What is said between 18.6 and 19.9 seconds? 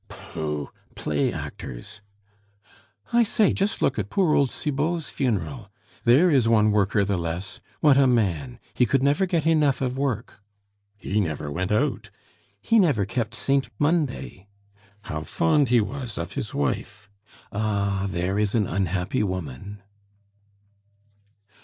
unhappy woman!"